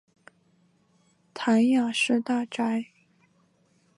[1.31, 2.87] 谭雅士大宅。